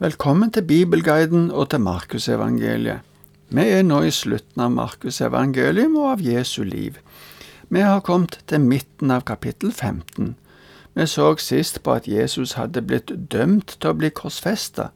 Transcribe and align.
Velkommen 0.00 0.48
til 0.50 0.62
Bibelguiden 0.62 1.50
og 1.50 1.66
til 1.70 1.80
Markusevangeliet. 1.84 3.02
Vi 3.52 3.64
er 3.68 3.82
nå 3.84 3.98
i 4.08 4.12
slutten 4.16 4.62
av 4.64 4.70
Markusevangelium 4.72 5.98
og 6.00 6.06
av 6.14 6.22
Jesu 6.24 6.62
liv. 6.64 6.96
Vi 7.68 7.82
har 7.84 8.00
kommet 8.00 8.38
til 8.48 8.64
midten 8.64 9.12
av 9.12 9.26
kapittel 9.28 9.74
15. 9.74 10.30
Vi 10.96 11.06
så 11.06 11.26
sist 11.36 11.82
på 11.84 11.98
at 11.98 12.08
Jesus 12.08 12.56
hadde 12.56 12.80
blitt 12.80 13.12
dømt 13.34 13.76
til 13.76 13.92
å 13.92 13.98
bli 14.00 14.08
korsfesta. 14.22 14.88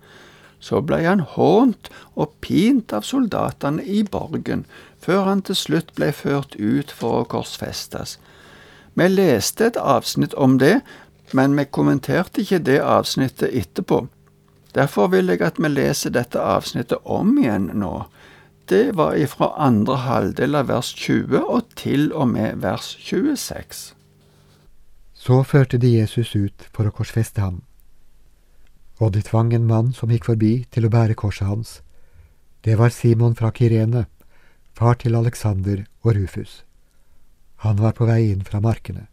Så 0.57 0.81
ble 0.81 1.03
han 1.05 1.27
hånt 1.35 1.93
og 2.17 2.33
pint 2.41 2.97
av 2.97 3.05
soldatene 3.05 3.85
i 3.85 4.01
borgen, 4.09 4.65
før 4.97 5.29
han 5.29 5.45
til 5.45 5.61
slutt 5.67 5.93
ble 6.01 6.15
ført 6.17 6.57
ut 6.57 6.89
for 6.89 7.21
å 7.21 7.29
korsfestes. 7.37 8.17
Vi 8.97 9.13
leste 9.13 9.69
et 9.69 9.77
avsnitt 9.77 10.33
om 10.33 10.57
det, 10.65 10.79
men 11.37 11.61
vi 11.61 11.69
kommenterte 11.69 12.41
ikke 12.41 12.65
det 12.73 12.81
avsnittet 12.81 13.53
etterpå. 13.53 14.07
Derfor 14.75 15.09
vil 15.13 15.31
jeg 15.31 15.43
at 15.47 15.61
vi 15.63 15.71
leser 15.71 16.11
dette 16.15 16.41
avsnittet 16.41 17.05
om 17.05 17.37
igjen 17.39 17.71
nå. 17.79 18.07
Det 18.67 18.97
var 18.97 19.15
ifra 19.21 19.53
andre 19.61 20.01
halvdel 20.03 20.57
av 20.59 20.71
vers 20.73 20.91
20 20.97 21.45
og 21.45 21.69
til 21.79 22.11
og 22.13 22.33
med 22.33 22.63
vers 22.65 22.95
26. 22.99 23.93
Så 25.15 25.43
førte 25.45 25.79
de 25.79 25.93
Jesus 25.95 26.35
ut 26.35 26.67
for 26.73 26.89
å 26.89 26.95
korsfeste 26.97 27.45
ham. 27.45 27.63
Og 28.99 29.13
de 29.15 29.23
tvang 29.23 29.53
en 29.55 29.67
mann 29.69 29.93
som 29.93 30.11
gikk 30.11 30.27
forbi, 30.31 30.65
til 30.71 30.87
å 30.87 30.93
bære 30.93 31.17
korset 31.19 31.49
hans. 31.49 31.81
Det 32.65 32.79
var 32.81 32.91
Simon 32.95 33.35
fra 33.37 33.51
Kirene, 33.53 34.07
far 34.75 34.99
til 34.99 35.15
Alexander 35.15 35.85
og 36.03 36.17
Rufus. 36.17 36.63
Han 37.65 37.81
var 37.81 37.95
på 37.97 38.09
vei 38.09 38.31
inn 38.33 38.45
fra 38.45 38.61
markene. 38.61 39.07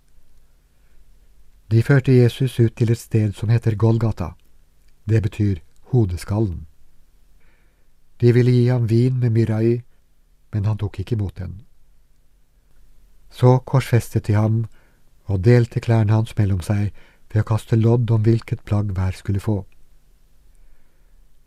De 1.72 1.84
førte 1.84 2.12
Jesus 2.12 2.60
ut 2.60 2.76
til 2.76 2.92
et 2.92 3.00
sted 3.00 3.36
som 3.36 3.52
heter 3.52 3.76
Golgata. 3.80 4.34
Det 5.12 5.20
betyr 5.24 5.60
hodeskallen. 5.92 6.68
De 8.22 8.32
ville 8.32 8.52
gi 8.52 8.68
ham 8.70 8.88
vin 8.88 9.18
med 9.20 9.34
myrra 9.36 9.58
i, 9.64 9.82
men 10.54 10.66
han 10.66 10.78
tok 10.80 11.02
ikke 11.02 11.18
imot 11.18 11.36
den. 11.40 11.58
Så 13.30 13.58
korsfestet 13.68 14.28
de 14.28 14.38
ham 14.40 14.64
og 15.26 15.44
delte 15.44 15.84
klærne 15.84 16.16
hans 16.16 16.32
mellom 16.38 16.64
seg 16.64 16.94
ved 17.32 17.44
å 17.44 17.48
kaste 17.52 17.76
lodd 17.76 18.12
om 18.12 18.24
hvilket 18.24 18.64
plagg 18.64 18.96
hver 18.96 19.18
skulle 19.20 19.44
få. 19.44 19.58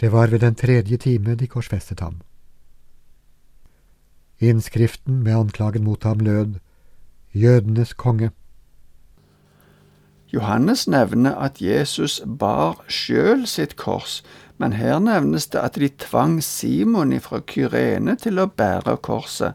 Det 0.00 0.12
var 0.12 0.28
ved 0.28 0.44
den 0.44 0.60
tredje 0.60 1.00
time 1.00 1.36
de 1.40 1.48
korsfestet 1.48 2.04
ham. 2.04 2.20
Innskriften 4.44 5.22
med 5.22 5.36
anklagen 5.36 5.84
mot 5.84 6.04
ham 6.04 6.20
lød 6.20 6.58
Jødenes 7.32 7.94
konge. 7.94 8.30
Johannes 10.34 10.88
nevner 10.90 11.36
at 11.38 11.60
Jesus 11.62 12.18
bar 12.26 12.80
sjøl 12.90 13.44
sitt 13.46 13.76
kors, 13.78 14.18
men 14.58 14.74
her 14.74 14.98
nevnes 14.98 15.46
det 15.52 15.60
at 15.62 15.78
de 15.78 15.90
tvang 16.02 16.40
Simon 16.42 17.14
fra 17.22 17.38
Kyrene 17.38 18.16
til 18.18 18.42
å 18.42 18.48
bære 18.50 18.96
korset. 19.06 19.54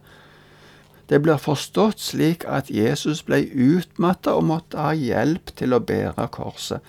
Det 1.09 1.19
blir 1.25 1.41
forstått 1.41 1.99
slik 1.99 2.45
at 2.47 2.69
Jesus 2.71 3.23
ble 3.27 3.41
utmatta 3.49 4.38
og 4.38 4.45
måtte 4.52 4.80
ha 4.80 4.94
hjelp 4.95 5.52
til 5.59 5.75
å 5.75 5.81
bære 5.83 6.30
korset. 6.31 6.80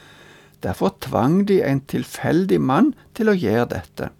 Derfor 0.62 0.92
tvang 1.00 1.46
de 1.48 1.62
en 1.64 1.80
tilfeldig 1.80 2.60
mann 2.60 2.92
til 3.16 3.32
å 3.32 3.38
gjøre 3.38 3.70
dette. 3.72 4.10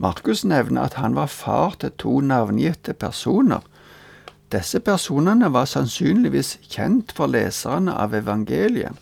Markus 0.00 0.44
nevner 0.46 0.86
at 0.86 0.96
han 0.96 1.18
var 1.18 1.28
far 1.28 1.74
til 1.82 1.92
to 2.00 2.20
navngitte 2.24 2.94
personer. 2.94 3.60
Disse 4.50 4.80
personene 4.82 5.52
var 5.54 5.68
sannsynligvis 5.70 6.56
kjent 6.66 7.12
for 7.14 7.30
leserne 7.30 7.94
av 7.94 8.14
evangeliet. 8.18 8.96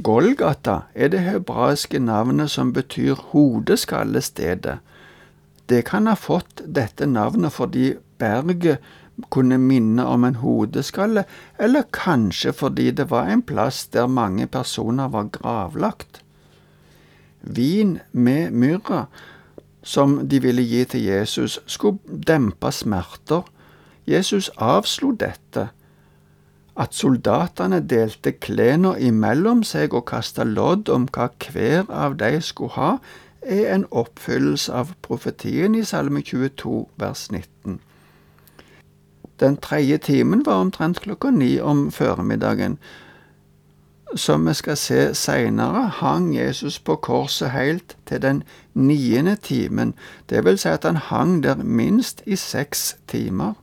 Golgata 0.00 0.86
er 0.94 1.10
det 1.12 1.20
hebraiske 1.26 1.98
navnet 2.00 2.50
som 2.50 2.72
betyr 2.72 3.18
hodeskallestedet. 3.32 4.78
Det 5.68 5.82
kan 5.84 6.08
ha 6.08 6.16
fått 6.16 6.62
dette 6.64 7.06
navnet 7.06 7.52
fordi 7.52 7.92
berget 8.18 8.80
kunne 9.28 9.58
minne 9.58 10.06
om 10.06 10.24
en 10.24 10.38
hodeskalle, 10.40 11.24
eller 11.58 11.88
kanskje 11.92 12.54
fordi 12.56 12.90
det 12.90 13.10
var 13.10 13.28
en 13.28 13.42
plass 13.42 13.84
der 13.92 14.06
mange 14.06 14.46
personer 14.46 15.08
var 15.08 15.28
gravlagt. 15.34 16.22
Vin 17.42 17.98
med 18.12 18.50
myrra, 18.52 19.06
som 19.82 20.28
de 20.28 20.40
ville 20.40 20.62
gi 20.62 20.84
til 20.84 21.04
Jesus, 21.04 21.60
skulle 21.66 21.98
dempe 22.26 22.72
smerter, 22.72 23.44
Jesus 24.10 24.50
avslo 24.56 25.12
dette, 25.12 25.68
at 26.76 26.94
soldatene 26.94 27.80
delte 27.86 28.32
klærne 28.32 28.94
imellom 29.00 29.62
seg 29.66 29.94
og 29.94 30.06
kasta 30.10 30.46
lodd 30.46 30.88
om 30.88 31.06
hva 31.12 31.28
hver 31.50 31.90
av 31.90 32.16
de 32.18 32.40
skulle 32.40 32.74
ha, 32.78 32.92
er 33.42 33.74
en 33.74 33.86
oppfyllelse 33.90 34.72
av 34.72 34.94
profetien 35.02 35.74
i 35.74 35.84
Salme 35.84 36.22
22 36.22 36.86
vers 37.00 37.28
19. 37.30 37.80
Den 39.40 39.56
tredje 39.56 39.98
timen 39.98 40.44
var 40.46 40.60
omtrent 40.60 41.00
klokka 41.00 41.30
ni 41.30 41.58
om 41.60 41.90
formiddagen. 41.90 42.78
Som 44.14 44.46
vi 44.46 44.54
skal 44.54 44.76
se 44.76 45.14
seinere, 45.14 45.86
hang 46.00 46.34
Jesus 46.36 46.78
på 46.78 46.96
korset 46.96 47.50
helt 47.50 47.96
til 48.06 48.22
den 48.22 48.42
niende 48.74 49.36
timen, 49.36 49.94
det 50.28 50.44
vil 50.44 50.58
si 50.58 50.68
at 50.68 50.84
han 50.84 50.96
hang 50.96 51.42
der 51.42 51.54
minst 51.56 52.22
i 52.26 52.36
seks 52.36 52.96
timer. 53.08 53.54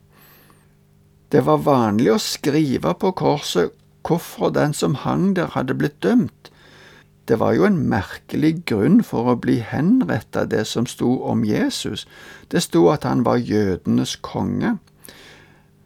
Det 1.32 1.44
var 1.44 1.64
vanlig 1.66 2.14
å 2.14 2.22
skrive 2.24 2.94
på 2.96 3.12
korset 3.20 3.74
hvorfor 4.08 4.54
den 4.56 4.74
som 4.74 4.96
hang 5.04 5.34
der, 5.36 5.52
hadde 5.52 5.76
blitt 5.76 6.00
dømt. 6.04 6.52
Det 7.28 7.40
var 7.42 7.58
jo 7.58 7.66
en 7.68 7.82
merkelig 7.92 8.64
grunn 8.70 9.02
for 9.04 9.28
å 9.28 9.36
bli 9.36 9.58
henretta, 9.60 10.46
det 10.48 10.64
som 10.68 10.88
sto 10.88 11.18
om 11.28 11.44
Jesus. 11.44 12.06
Det 12.48 12.64
sto 12.64 12.86
at 12.88 13.04
han 13.04 13.26
var 13.28 13.44
jødenes 13.44 14.16
konge. 14.24 14.78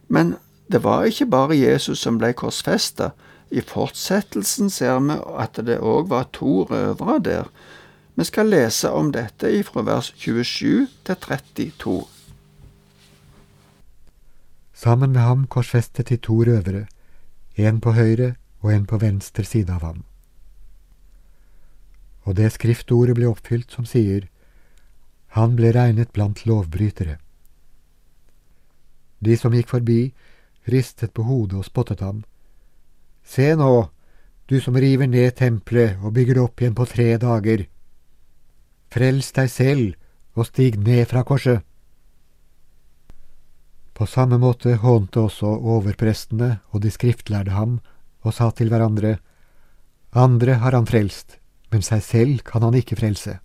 Men 0.06 0.36
det 0.70 0.84
var 0.84 1.08
ikke 1.10 1.26
bare 1.26 1.58
Jesus 1.58 2.04
som 2.06 2.20
ble 2.22 2.30
korsfesta. 2.38 3.10
I 3.50 3.60
fortsettelsen 3.60 4.70
ser 4.70 5.02
vi 5.02 5.18
at 5.18 5.58
det 5.66 5.80
òg 5.82 6.08
var 6.14 6.30
to 6.32 6.62
røvere 6.70 7.18
der. 7.26 7.50
Vi 8.14 8.24
skal 8.28 8.52
lese 8.52 8.90
om 8.92 9.10
dette 9.12 9.50
fra 9.66 9.82
vers 9.82 10.12
27 10.16 10.86
til 11.04 11.16
32. 11.26 11.98
Sammen 14.82 15.12
med 15.12 15.22
ham 15.22 15.46
korsfestet 15.46 16.08
de 16.10 16.16
to 16.18 16.40
røvere, 16.42 16.86
en 17.54 17.80
på 17.80 17.92
høyre 17.94 18.34
og 18.62 18.72
en 18.72 18.86
på 18.86 18.98
venstre 18.98 19.44
side 19.46 19.70
av 19.70 19.84
ham. 19.86 20.00
Og 22.26 22.34
det 22.38 22.48
skriftordet 22.54 23.14
ble 23.14 23.28
oppfylt 23.30 23.70
som 23.70 23.86
sier, 23.86 24.28
Han 25.32 25.54
ble 25.56 25.70
regnet 25.72 26.10
blant 26.12 26.42
lovbrytere. 26.44 27.16
De 29.24 29.36
som 29.36 29.54
gikk 29.54 29.70
forbi, 29.70 30.12
ristet 30.68 31.14
på 31.14 31.22
hodet 31.22 31.56
og 31.56 31.64
spottet 31.64 32.02
ham. 32.04 32.24
Se 33.24 33.54
nå, 33.56 33.88
du 34.50 34.60
som 34.60 34.76
river 34.76 35.06
ned 35.06 35.30
tempelet 35.38 35.96
og 36.02 36.12
bygger 36.12 36.34
det 36.34 36.42
opp 36.42 36.60
igjen 36.60 36.74
på 36.76 36.84
tre 36.90 37.16
dager. 37.16 37.64
Frels 38.92 39.32
deg 39.32 39.48
selv 39.48 39.94
og 40.36 40.50
stig 40.50 40.76
ned 40.76 41.06
fra 41.08 41.22
korset. 41.24 41.62
På 44.02 44.06
samme 44.10 44.34
måte 44.34 44.72
hånte 44.82 45.20
også 45.28 45.46
overprestene 45.46 46.56
og 46.74 46.80
de 46.82 46.90
skriftlærde 46.90 47.52
ham 47.54 47.76
og 48.26 48.34
sa 48.34 48.48
til 48.50 48.66
hverandre, 48.72 49.20
Andre 50.10 50.56
har 50.58 50.74
han 50.74 50.88
frelst, 50.90 51.36
men 51.70 51.86
seg 51.86 52.02
selv 52.02 52.40
kan 52.42 52.66
han 52.66 52.74
ikke 52.74 52.98
frelse. 52.98 53.36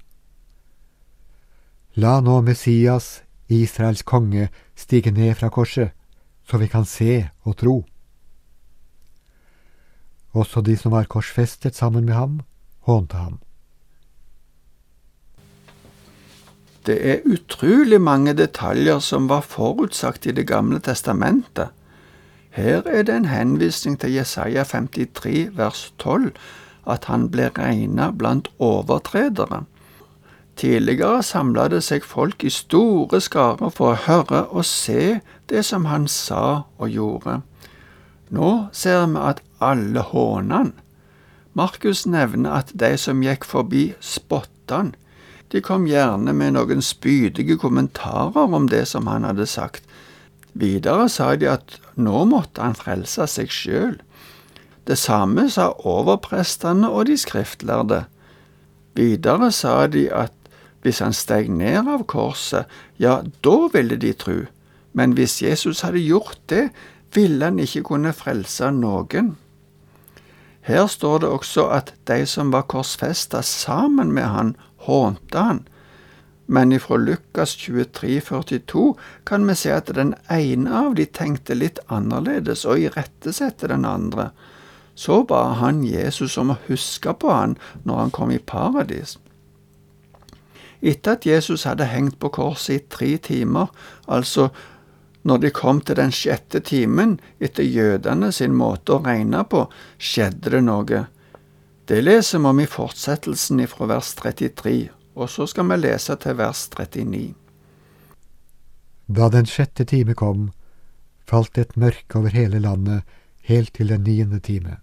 La 1.93 2.15
nå 2.25 2.39
Messias, 2.41 3.21
Israels 3.53 4.01
konge, 4.01 4.49
stige 4.73 5.13
ned 5.13 5.37
fra 5.37 5.51
korset, 5.53 5.93
så 6.41 6.57
vi 6.57 6.71
kan 6.73 6.89
se 6.89 7.27
og 7.45 7.59
tro. 7.61 7.77
Også 10.33 10.65
de 10.65 10.73
som 10.73 10.97
var 10.97 11.05
korsfestet 11.05 11.77
sammen 11.77 12.09
med 12.09 12.17
ham, 12.17 12.41
hånte 12.89 13.21
ham. 13.21 13.37
Det 16.87 16.97
er 17.03 17.25
utrolig 17.27 17.99
mange 18.01 18.31
detaljer 18.33 19.01
som 19.03 19.27
var 19.27 19.41
forutsagt 19.43 20.25
i 20.25 20.31
Det 20.31 20.47
gamle 20.47 20.79
testamentet. 20.79 21.73
Her 22.49 22.87
er 22.87 23.03
det 23.03 23.15
en 23.15 23.25
henvisning 23.25 23.99
til 23.99 24.13
Jesaja 24.15 24.63
53 24.63 25.49
vers 25.57 25.93
12, 25.99 26.31
at 26.87 27.05
han 27.05 27.27
ble 27.29 27.49
regna 27.57 28.11
blant 28.11 28.47
overtredere. 28.57 29.65
Tidligere 30.55 31.23
samla 31.23 31.67
det 31.69 31.83
seg 31.85 32.07
folk 32.07 32.41
i 32.47 32.49
store 32.49 33.19
skarer 33.21 33.69
for 33.69 33.93
å 33.93 34.01
høre 34.07 34.39
og 34.47 34.65
se 34.65 35.19
det 35.51 35.65
som 35.67 35.85
han 35.85 36.07
sa 36.07 36.63
og 36.79 36.89
gjorde. 36.89 37.41
Nå 38.33 38.51
ser 38.71 39.05
vi 39.11 39.21
at 39.21 39.43
alle 39.61 40.01
håna 40.01 40.63
han. 40.63 40.73
Markus 41.53 42.05
nevner 42.07 42.57
at 42.63 42.71
de 42.73 42.95
som 42.97 43.21
gikk 43.21 43.45
forbi, 43.45 43.91
spotta 43.99 44.81
han. 44.81 44.95
De 45.51 45.61
kom 45.63 45.87
gjerne 45.87 46.33
med 46.35 46.57
noen 46.57 46.81
spydige 46.83 47.55
kommentarer 47.59 48.53
om 48.53 48.67
det 48.67 48.83
som 48.91 49.07
han 49.07 49.23
hadde 49.27 49.47
sagt. 49.47 49.85
Videre 50.57 51.07
sa 51.09 51.35
de 51.35 51.47
at 51.51 51.77
nå 51.95 52.25
måtte 52.27 52.63
han 52.63 52.75
frelse 52.75 53.27
seg 53.31 53.53
sjøl. 53.53 53.95
Det 54.87 54.97
samme 54.99 55.47
sa 55.51 55.71
overprestene 55.87 56.89
og 56.89 57.07
de 57.09 57.17
skriftlærde. 57.19 58.05
Videre 58.97 59.51
sa 59.51 59.85
de 59.91 60.07
at 60.11 60.33
hvis 60.83 61.01
han 61.03 61.15
steg 61.15 61.49
ned 61.51 61.89
av 61.91 62.05
korset, 62.07 62.67
ja, 62.97 63.19
da 63.43 63.57
ville 63.73 63.97
de 63.99 64.13
tru, 64.15 64.45
men 64.95 65.15
hvis 65.17 65.41
Jesus 65.43 65.83
hadde 65.83 65.99
gjort 65.99 66.39
det, 66.51 66.69
ville 67.13 67.43
han 67.43 67.59
ikke 67.59 67.83
kunne 67.89 68.13
frelse 68.15 68.71
noen. 68.71 69.35
Her 70.67 70.87
står 70.91 71.21
det 71.23 71.29
også 71.31 71.67
at 71.71 71.93
de 72.07 72.23
som 72.27 72.51
var 72.51 72.67
korsfesta 72.71 73.41
sammen 73.43 74.11
med 74.15 74.27
han, 74.31 74.55
hånte 74.87 75.43
han. 75.49 75.65
Men 76.47 76.71
ifra 76.71 76.97
Lukas 76.97 77.55
23, 77.59 78.21
42 78.21 78.95
kan 79.27 79.47
vi 79.47 79.55
se 79.55 79.71
at 79.75 79.91
den 79.95 80.13
ene 80.31 80.71
av 80.71 80.95
de 80.95 81.05
tenkte 81.05 81.57
litt 81.57 81.81
annerledes 81.91 82.63
og 82.65 82.79
irettesette 82.79 83.67
den 83.67 83.83
andre. 83.85 84.29
Så 84.95 85.21
ba 85.27 85.41
han 85.59 85.83
Jesus 85.83 86.37
om 86.39 86.55
å 86.55 86.61
huske 86.69 87.13
på 87.19 87.33
han 87.35 87.57
når 87.83 87.99
han 87.99 88.13
kom 88.15 88.31
i 88.31 88.39
paradis. 88.39 89.17
Etter 90.79 91.17
at 91.17 91.27
Jesus 91.27 91.65
hadde 91.67 91.89
hengt 91.91 92.15
på 92.21 92.31
korset 92.31 92.75
i 92.77 92.87
tre 92.95 93.11
timer, 93.27 93.67
altså 94.05 94.47
når 95.27 95.43
de 95.43 95.51
kom 95.51 95.81
til 95.83 95.97
den 95.99 96.13
sjette 96.15 96.61
timen 96.63 97.17
etter 97.43 97.67
jødene 97.67 98.31
sin 98.31 98.55
måte 98.55 98.95
å 98.95 99.03
regne 99.03 99.43
på, 99.51 99.65
skjedde 99.99 100.53
det 100.53 100.63
noe. 100.63 101.03
Det 101.87 102.01
leser 102.01 102.39
vi 102.39 102.45
om 102.45 102.59
i 102.59 102.65
fortsettelsen 102.67 103.59
ifra 103.63 103.85
vers 103.87 104.09
33, 104.19 104.89
og 105.15 105.29
så 105.31 105.45
skal 105.47 105.69
vi 105.69 105.77
lese 105.79 106.17
til 106.19 106.35
vers 106.35 106.65
39. 106.73 107.29
Da 109.07 109.29
den 109.31 109.47
sjette 109.47 109.85
time 109.87 110.11
kom, 110.19 110.49
falt 111.23 111.55
et 111.57 111.77
mørke 111.79 112.19
over 112.19 112.35
hele 112.35 112.59
landet 112.59 113.07
helt 113.47 113.71
til 113.79 113.87
den 113.87 114.03
niende 114.03 114.39
time. 114.43 114.81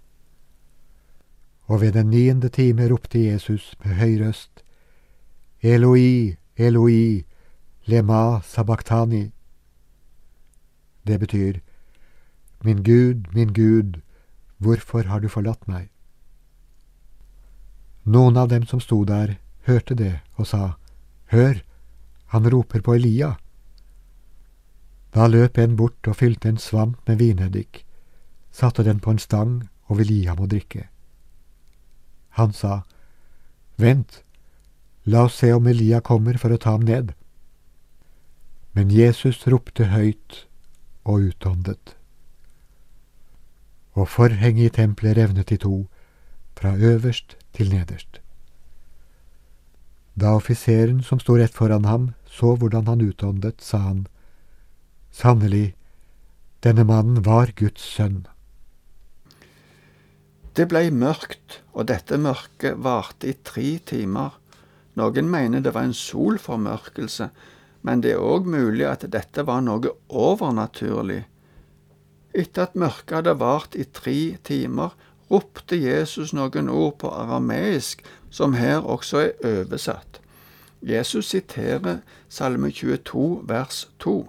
Og 1.69 1.81
ved 1.81 1.93
den 1.93 2.09
niende 2.09 2.49
time 2.49 2.89
ropte 2.89 3.21
Jesus 3.21 3.75
med 3.85 4.00
høy 4.00 4.17
røst, 4.25 4.65
Eloi, 5.61 6.37
Eloi, 6.57 7.25
lema 7.85 8.41
sabachthani. 8.41 9.31
Det 11.07 11.21
betyr, 11.21 11.61
Min 12.65 12.83
Gud, 12.83 13.29
min 13.35 13.53
Gud, 13.53 14.00
hvorfor 14.57 15.03
har 15.03 15.21
du 15.21 15.29
forlatt 15.29 15.69
meg? 15.69 15.91
Noen 18.05 18.37
av 18.37 18.49
dem 18.49 18.67
som 18.67 18.81
sto 18.81 19.05
der, 19.09 19.39
hørte 19.65 19.95
det 19.97 20.21
og 20.37 20.47
sa, 20.47 20.77
Hør, 21.33 21.62
han 22.35 22.51
roper 22.51 22.83
på 22.85 22.95
Elia. 22.99 23.37
Da 25.15 25.27
løp 25.31 25.59
en 25.59 25.77
bort 25.77 26.09
og 26.11 26.19
fylte 26.21 26.51
en 26.51 26.61
svamp 26.61 27.09
med 27.09 27.19
vineddik, 27.23 27.85
satte 28.53 28.85
den 28.85 29.01
på 29.01 29.15
en 29.15 29.23
stang 29.23 29.55
og 29.89 29.99
ville 30.01 30.19
gi 30.19 30.27
ham 30.29 30.43
å 30.45 30.51
drikke. 30.51 30.89
Han 32.37 32.53
sa, 32.53 32.83
Vent, 33.81 34.21
la 35.05 35.25
oss 35.29 35.39
se 35.41 35.53
om 35.55 35.67
Elia 35.67 36.00
kommer 36.00 36.37
for 36.39 36.53
å 36.53 36.59
ta 36.61 36.75
ham 36.77 36.85
ned. 36.85 37.15
Men 38.75 38.91
Jesus 38.91 39.47
ropte 39.47 39.89
høyt 39.95 40.45
og 41.05 41.31
utåndet. 41.31 41.95
Og 43.95 44.11
forhenget 44.11 44.67
i 44.67 44.75
tempelet 44.83 45.17
revnet 45.17 45.55
i 45.55 45.59
to, 45.62 45.87
fra 46.59 46.75
øverst 46.75 47.37
til 47.55 47.71
nederst. 47.73 48.21
Da 50.15 50.37
offiseren 50.39 51.03
som 51.03 51.19
sto 51.23 51.37
rett 51.39 51.55
foran 51.55 51.87
ham, 51.89 52.12
så 52.27 52.55
hvordan 52.59 52.87
han 52.87 53.03
utåndet, 53.03 53.62
sa 53.62 53.83
han, 53.89 54.06
Sannelig, 55.15 55.75
denne 56.67 56.83
mannen 56.83 57.21
var 57.23 57.53
Guds 57.55 57.83
sønn. 57.87 58.25
Det 60.55 60.67
blei 60.71 60.89
mørkt, 60.91 61.61
og 61.75 61.87
dette 61.91 62.19
mørket 62.19 62.79
varte 62.83 63.31
i 63.31 63.37
tre 63.47 63.77
timer. 63.87 64.35
Noen 64.99 65.31
mener 65.31 65.62
det 65.62 65.75
var 65.75 65.87
en 65.87 65.95
solformørkelse, 65.99 67.29
men 67.87 68.03
det 68.03 68.15
er 68.15 68.23
òg 68.23 68.47
mulig 68.50 68.87
at 68.87 69.07
dette 69.11 69.43
var 69.47 69.62
noe 69.67 69.91
overnaturlig. 70.09 71.25
Etter 72.35 72.69
at 72.69 72.79
mørket 72.79 73.19
hadde 73.19 73.35
vart 73.39 73.75
i 73.79 73.87
tre 73.87 74.19
timer, 74.47 74.95
ropte 75.31 75.76
Jesus 75.76 76.32
noen 76.32 76.69
ord 76.69 76.99
på 76.99 77.09
arameisk, 77.09 78.05
som 78.31 78.55
her 78.55 78.79
også 78.82 79.19
er 79.19 79.32
oversatt. 79.44 80.21
Jesus 80.82 81.31
siterer 81.32 81.99
Salme 82.29 82.71
22 82.71 83.41
vers 83.49 83.88
2. 83.99 84.29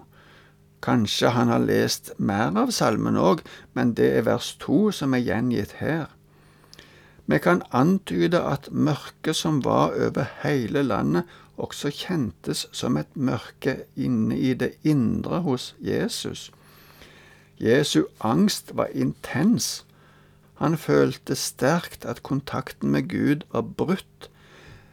Kanskje 0.81 1.29
han 1.29 1.47
har 1.47 1.59
lest 1.65 2.13
mer 2.17 2.55
av 2.55 2.71
salmen 2.71 3.17
òg, 3.17 3.41
men 3.73 3.95
det 3.97 4.11
er 4.17 4.27
vers 4.27 4.53
2 4.61 4.91
som 4.91 5.13
er 5.17 5.25
gjengitt 5.25 5.79
her. 5.81 6.05
Vi 7.25 7.39
kan 7.41 7.63
antyde 7.73 8.39
at 8.43 8.69
mørket 8.71 9.35
som 9.35 9.63
var 9.65 9.95
over 9.97 10.29
hele 10.43 10.83
landet, 10.83 11.23
også 11.57 11.89
kjentes 11.89 12.67
som 12.71 12.97
et 12.97 13.15
mørke 13.15 13.77
inne 13.95 14.37
i 14.37 14.53
det 14.53 14.73
indre 14.83 15.39
hos 15.41 15.73
Jesus. 15.79 16.51
Jesu 17.59 18.03
angst 18.19 18.75
var 18.75 18.91
intens. 18.93 19.84
Han 20.61 20.77
følte 20.79 21.35
sterkt 21.35 22.05
at 22.05 22.23
kontakten 22.23 22.91
med 22.91 23.09
Gud 23.11 23.43
var 23.51 23.61
brutt, 23.61 24.29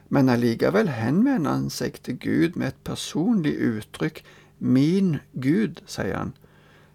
men 0.09 0.29
allikevel 0.29 0.91
henvender 0.91 1.55
han 1.55 1.69
seg 1.73 2.01
til 2.03 2.19
Gud 2.19 2.57
med 2.59 2.73
et 2.73 2.81
personlig 2.83 3.55
uttrykk. 3.57 4.21
Min 4.59 5.17
Gud, 5.33 5.81
sier 5.87 6.17
han. 6.17 6.33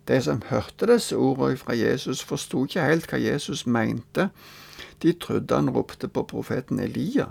De 0.09 0.20
som 0.25 0.44
hørte 0.49 0.87
disse 0.88 1.17
ordene 1.17 1.59
fra 1.61 1.75
Jesus, 1.76 2.23
forsto 2.25 2.65
ikke 2.65 2.85
helt 2.85 3.09
hva 3.11 3.19
Jesus 3.20 3.67
mente. 3.67 4.29
De 5.03 5.12
trodde 5.12 5.55
han 5.55 5.73
ropte 5.75 6.09
på 6.09 6.25
profeten 6.29 6.81
Elia. 6.81 7.31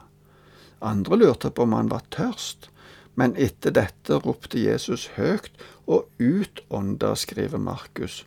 Andre 0.81 1.17
lurte 1.17 1.49
på 1.49 1.65
om 1.65 1.73
han 1.73 1.89
var 1.89 2.05
tørst, 2.13 2.69
men 3.17 3.33
etter 3.37 3.73
dette 3.73 4.19
ropte 4.21 4.59
Jesus 4.61 5.07
høyt 5.17 5.53
og 5.87 6.09
utånda, 6.21 7.15
skriver 7.17 7.57
Markus. 7.57 8.25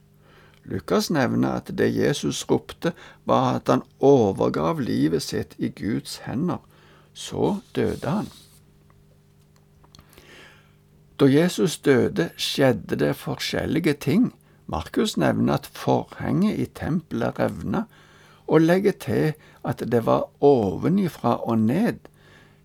Lukas 0.65 1.11
nevner 1.11 1.61
at 1.61 1.71
det 1.79 1.89
Jesus 1.95 2.45
ropte, 2.51 2.93
var 3.25 3.57
at 3.61 3.69
han 3.69 3.83
overgav 4.01 4.81
livet 4.81 5.23
sitt 5.23 5.55
i 5.59 5.69
Guds 5.69 6.21
hender. 6.27 6.61
Så 7.13 7.57
døde 7.75 8.07
han. 8.07 8.29
Da 11.21 11.27
Jesus 11.29 11.79
døde, 11.79 12.31
skjedde 12.37 12.97
det 12.97 13.17
forskjellige 13.17 13.95
ting. 14.01 14.31
Markus 14.67 15.17
nevner 15.17 15.59
at 15.59 15.67
forhenget 15.67 16.59
i 16.59 16.65
tempelet 16.65 17.39
revna, 17.39 17.85
og 18.47 18.61
legger 18.61 18.93
til 18.93 19.33
at 19.65 19.83
det 19.93 20.07
var 20.07 20.31
ovenifra 20.41 21.37
og 21.45 21.59
ned. 21.59 21.99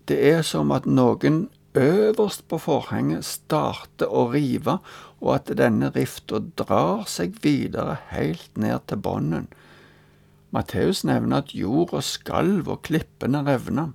Det 0.08 0.18
er 0.30 0.42
som 0.42 0.70
at 0.70 0.86
noen 0.86 1.48
øverst 1.76 2.46
på 2.48 2.58
forhenget 2.58 3.24
starter 3.24 4.08
å 4.10 4.26
rive, 4.32 4.78
og 5.20 5.34
at 5.34 5.52
denne 5.58 5.90
rifta 5.94 6.40
drar 6.58 7.06
seg 7.10 7.38
videre 7.44 7.98
helt 8.10 8.50
ned 8.56 8.84
til 8.88 9.00
bånden. 9.00 9.48
Matteus 10.54 11.04
nevner 11.04 11.42
at 11.44 11.54
jorda 11.54 12.00
skalv 12.04 12.68
og 12.72 12.82
klippene 12.88 13.42
revna. 13.46 13.90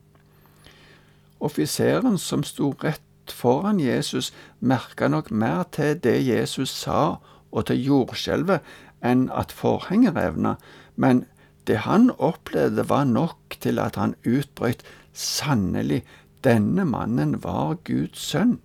Offiseren 1.41 2.19
som 2.21 2.43
sto 2.45 2.73
rett 2.83 3.33
foran 3.33 3.79
Jesus, 3.79 4.31
merka 4.59 5.07
nok 5.07 5.31
mer 5.31 5.63
til 5.71 5.97
det 5.97 6.19
Jesus 6.25 6.69
sa 6.69 7.17
og 7.51 7.67
til 7.69 7.81
jordskjelvet 7.81 8.61
enn 9.01 9.29
at 9.33 9.53
forhenget 9.55 10.17
revna, 10.17 10.57
men 10.95 11.25
det 11.67 11.83
han 11.85 12.11
opplevde 12.17 12.87
var 12.89 13.05
nok 13.09 13.57
til 13.61 13.79
at 13.79 13.95
han 13.95 14.15
utbrøt 14.25 14.83
Sannelig, 15.11 16.05
denne 16.43 16.85
mannen 16.85 17.37
var 17.43 17.77
Guds 17.87 18.19
sønn. 18.31 18.59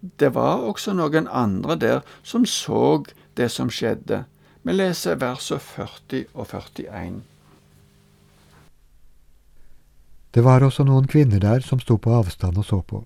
Det 0.00 0.32
var 0.34 0.64
også 0.64 0.94
noen 0.96 1.28
andre 1.28 1.76
der 1.76 2.00
som 2.22 2.46
så 2.48 3.04
det 3.36 3.50
som 3.52 3.70
skjedde. 3.70 4.24
Vi 4.62 4.72
leser 4.72 5.20
versene 5.20 5.60
40 5.60 6.24
og 6.34 6.46
41. 6.48 7.20
Det 10.30 10.44
var 10.44 10.62
også 10.62 10.84
noen 10.86 11.08
kvinner 11.10 11.40
der 11.42 11.64
som 11.66 11.80
sto 11.80 11.96
på 11.98 12.12
avstand 12.14 12.58
og 12.58 12.64
så 12.64 12.80
på. 12.82 13.04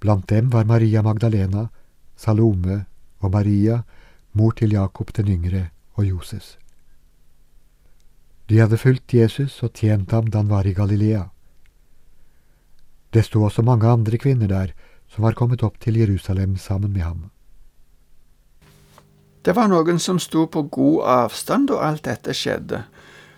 Blant 0.00 0.28
dem 0.30 0.52
var 0.52 0.64
Maria 0.64 1.02
Magdalena, 1.02 1.68
Salome 2.16 2.84
og 3.18 3.32
Maria, 3.32 3.82
mor 4.32 4.52
til 4.52 4.72
Jakob 4.72 5.12
den 5.16 5.28
yngre 5.28 5.68
og 5.96 6.06
Joses. 6.06 6.56
De 8.48 8.60
hadde 8.60 8.78
fulgt 8.78 9.14
Jesus 9.14 9.62
og 9.62 9.72
tjent 9.74 10.12
ham 10.14 10.28
da 10.30 10.38
han 10.38 10.52
var 10.52 10.66
i 10.66 10.76
Galilea. 10.76 11.24
Det 13.14 13.24
sto 13.24 13.42
også 13.46 13.62
mange 13.62 13.88
andre 13.88 14.18
kvinner 14.18 14.50
der 14.50 14.74
som 15.12 15.24
var 15.24 15.36
kommet 15.38 15.62
opp 15.62 15.78
til 15.80 15.96
Jerusalem 16.00 16.56
sammen 16.56 16.92
med 16.92 17.02
ham. 17.02 17.24
Det 19.46 19.54
var 19.54 19.70
noen 19.70 20.00
som 20.02 20.18
sto 20.18 20.48
på 20.50 20.64
god 20.74 21.02
avstand 21.06 21.68
da 21.70 21.78
alt 21.86 22.04
dette 22.08 22.34
skjedde. 22.34 22.82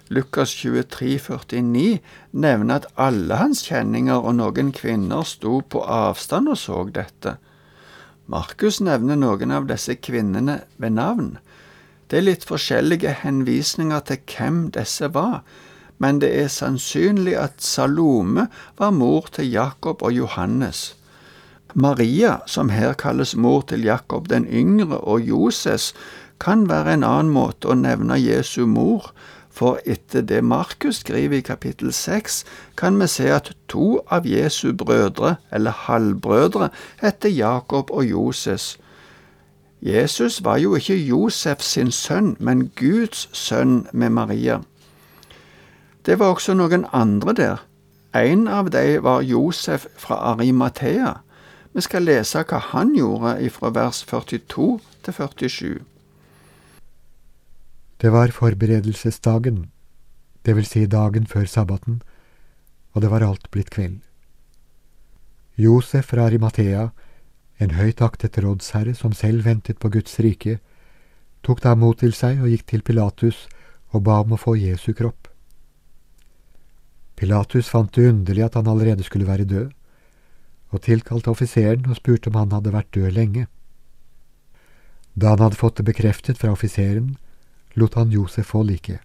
Lukas 0.09 0.55
23, 0.57 1.19
49 1.21 1.99
nevner 2.33 2.79
at 2.81 2.87
alle 2.97 3.37
hans 3.37 3.61
kjenninger 3.67 4.17
og 4.17 4.39
noen 4.39 4.73
kvinner 4.73 5.27
sto 5.29 5.59
på 5.61 5.83
avstand 5.85 6.49
og 6.49 6.57
så 6.57 6.81
dette. 6.89 7.37
Markus 8.29 8.81
nevner 8.81 9.21
noen 9.21 9.53
av 9.53 9.69
disse 9.69 9.99
kvinnene 10.01 10.63
ved 10.81 10.97
navn. 10.97 11.35
Det 12.09 12.23
er 12.23 12.25
litt 12.25 12.49
forskjellige 12.49 13.19
henvisninger 13.21 14.01
til 14.09 14.23
hvem 14.33 14.63
disse 14.73 15.13
var, 15.13 15.43
men 15.99 16.21
det 16.23 16.31
er 16.43 16.49
sannsynlig 16.53 17.37
at 17.39 17.63
Salome 17.63 18.47
var 18.79 18.91
mor 18.91 19.29
til 19.33 19.51
Jakob 19.51 20.03
og 20.03 20.13
Johannes. 20.13 20.95
Maria, 21.75 22.39
som 22.47 22.69
her 22.69 22.93
kalles 22.93 23.37
mor 23.37 23.61
til 23.69 23.85
Jakob 23.85 24.29
den 24.31 24.47
yngre 24.47 24.99
og 24.99 25.21
Joses, 25.21 25.93
kan 26.41 26.69
være 26.69 26.95
en 26.95 27.05
annen 27.05 27.33
måte 27.35 27.69
å 27.69 27.77
nevne 27.77 28.17
Jesu 28.19 28.65
mor, 28.67 29.13
for 29.51 29.81
etter 29.87 30.23
det 30.23 30.45
Markus 30.45 31.01
skriver 31.03 31.41
i 31.41 31.43
kapittel 31.43 31.93
seks, 31.93 32.45
kan 32.77 32.99
vi 33.01 33.09
se 33.11 33.27
at 33.35 33.51
to 33.69 33.99
av 34.07 34.27
Jesu 34.27 34.73
brødre, 34.73 35.35
eller 35.53 35.75
halvbrødre, 35.87 36.71
heter 37.03 37.29
Jakob 37.29 37.91
og 37.91 38.07
Joses. 38.07 38.77
Jesus 39.83 40.45
var 40.45 40.59
jo 40.63 40.75
ikke 40.75 40.97
Josef 40.97 41.63
sin 41.63 41.91
sønn, 41.91 42.37
men 42.39 42.69
Guds 42.79 43.29
sønn 43.33 43.87
med 43.93 44.11
Maria. 44.11 44.61
Det 46.09 46.17
var 46.17 46.33
også 46.33 46.55
noen 46.57 46.87
andre 46.97 47.33
der. 47.37 47.59
En 48.17 48.47
av 48.49 48.71
dem 48.73 49.03
var 49.05 49.21
Josef 49.21 49.85
fra 50.01 50.17
Arimathea. 50.31 51.19
Vi 51.77 51.85
skal 51.85 52.09
lese 52.09 52.41
hva 52.49 52.63
han 52.71 52.95
gjorde 52.97 53.51
fra 53.53 53.69
vers 53.77 54.01
42 54.09 54.71
til 55.05 55.19
47. 55.19 55.85
Det 58.01 58.13
var 58.15 58.33
forberedelsesdagen, 58.33 59.69
det 60.47 60.57
vil 60.57 60.65
si 60.65 60.87
dagen 60.87 61.27
før 61.27 61.45
sabbaten, 61.45 62.01
og 62.97 63.05
det 63.05 63.13
var 63.13 63.29
alt 63.29 63.51
blitt 63.53 63.75
kveld. 63.77 64.01
Josef 65.61 66.09
fra 66.15 66.31
Arimathea, 66.31 66.89
en 67.61 67.77
høyt 67.77 68.01
aktet 68.01 68.41
rådsherre 68.41 68.95
som 68.95 69.13
selv 69.13 69.45
ventet 69.45 69.77
på 69.77 69.93
Guds 69.93 70.17
rike, 70.25 70.57
tok 71.45 71.61
da 71.61 71.77
mot 71.77 72.01
til 72.01 72.17
seg 72.17 72.41
og 72.41 72.49
gikk 72.49 72.71
til 72.71 72.83
Pilatus 72.83 73.45
og 73.93 74.09
ba 74.09 74.23
om 74.25 74.33
å 74.33 74.41
få 74.41 74.57
Jesu 74.57 74.95
kropp. 74.97 75.28
Pilatus 77.19 77.69
fant 77.69 77.91
det 77.95 78.07
underlig 78.13 78.45
at 78.47 78.55
han 78.55 78.69
allerede 78.71 79.03
skulle 79.03 79.27
være 79.27 79.45
død, 79.45 79.71
og 80.71 80.83
tilkalte 80.85 81.33
offiseren 81.33 81.89
og 81.89 81.97
spurte 81.99 82.31
om 82.31 82.37
han 82.39 82.53
hadde 82.53 82.73
vært 82.73 82.93
død 82.95 83.11
lenge. 83.17 83.47
Da 85.19 85.33
han 85.35 85.43
hadde 85.43 85.59
fått 85.59 85.81
det 85.81 85.89
bekreftet 85.89 86.39
fra 86.39 86.53
offiseren, 86.55 87.17
lot 87.75 87.97
han 87.99 88.13
Josef 88.13 88.53
få 88.53 88.63
liket. 88.63 89.01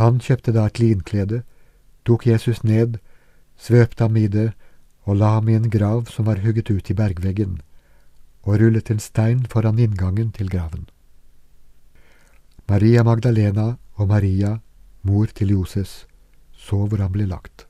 Han 0.00 0.20
kjøpte 0.20 0.52
da 0.52 0.66
et 0.66 0.80
linklede, 0.80 1.42
tok 2.04 2.26
Jesus 2.26 2.62
ned, 2.64 2.98
svøpte 3.56 4.04
ham 4.04 4.16
i 4.16 4.26
det 4.28 4.50
og 5.04 5.16
la 5.16 5.34
ham 5.36 5.48
i 5.48 5.56
en 5.56 5.70
grav 5.72 6.06
som 6.12 6.28
var 6.28 6.42
hugget 6.44 6.70
ut 6.70 6.90
i 6.90 6.96
bergveggen, 6.96 7.60
og 8.44 8.60
rullet 8.60 8.90
en 8.90 9.00
stein 9.00 9.44
foran 9.48 9.78
inngangen 9.78 10.32
til 10.36 10.48
graven. 10.52 10.86
Maria 12.68 13.02
Magdalena 13.02 13.76
og 13.96 14.08
Maria, 14.08 14.58
mor 15.02 15.26
til 15.34 15.56
Joses, 15.56 16.06
så 16.60 16.84
hvor 16.86 17.00
han 17.00 17.12
ble 17.14 17.26
lagt. 17.30 17.66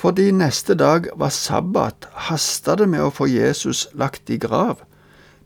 Fordi 0.00 0.30
neste 0.32 0.74
dag 0.80 1.10
var 1.20 1.32
sabbat, 1.34 2.08
hasta 2.28 2.76
det 2.80 2.88
med 2.88 3.04
å 3.04 3.12
få 3.12 3.26
Jesus 3.28 3.84
lagt 3.92 4.30
i 4.32 4.38
grav. 4.40 4.80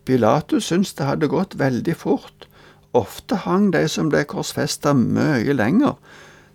Pilatus 0.06 0.68
syntes 0.70 0.94
det 0.94 1.08
hadde 1.08 1.30
gått 1.32 1.56
veldig 1.58 1.96
fort. 1.98 2.46
Ofte 2.94 3.40
hang 3.42 3.72
de 3.74 3.82
som 3.90 4.12
ble 4.12 4.22
korsfesta 4.30 4.92
mye 4.94 5.56
lenger. 5.56 5.96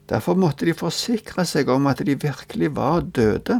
Derfor 0.08 0.40
måtte 0.40 0.70
de 0.70 0.78
forsikre 0.78 1.44
seg 1.46 1.68
om 1.70 1.90
at 1.92 2.00
de 2.06 2.16
virkelig 2.16 2.72
var 2.78 3.04
døde. 3.04 3.60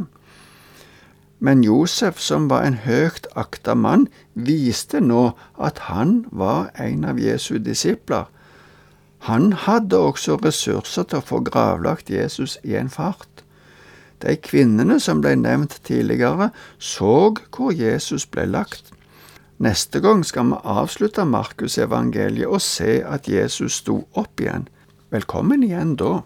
Men 1.40 1.62
Josef, 1.64 2.18
som 2.20 2.48
var 2.48 2.64
en 2.64 2.80
høyt 2.84 3.28
akta 3.36 3.76
mann, 3.76 4.08
viste 4.34 5.00
nå 5.04 5.30
at 5.60 5.84
han 5.92 6.24
var 6.32 6.72
en 6.80 7.04
av 7.08 7.20
Jesu 7.20 7.58
disipler. 7.60 8.28
Han 9.28 9.52
hadde 9.52 9.98
også 9.98 10.38
ressurser 10.40 11.04
til 11.08 11.20
å 11.20 11.26
få 11.26 11.42
gravlagt 11.44 12.10
Jesus 12.10 12.56
i 12.64 12.76
en 12.80 12.88
fart. 12.88 13.44
De 14.20 14.36
kvinnene 14.36 14.96
som 15.00 15.20
ble 15.24 15.34
nevnt 15.36 15.78
tidligere, 15.84 16.50
så 16.78 17.34
hvor 17.52 17.72
Jesus 17.72 18.26
ble 18.26 18.46
lagt. 18.48 18.92
Neste 19.60 20.00
gang 20.00 20.24
skal 20.24 20.52
vi 20.52 20.58
avslutte 20.64 21.26
Markusevangeliet 21.28 22.48
og 22.48 22.62
se 22.64 23.00
at 23.04 23.28
Jesus 23.28 23.80
sto 23.82 23.98
opp 24.16 24.40
igjen. 24.40 24.68
Velkommen 25.12 25.64
igjen 25.66 25.96
da. 26.00 26.22